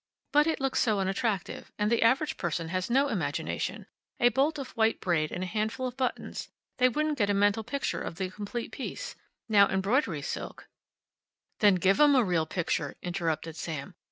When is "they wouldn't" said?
6.79-7.19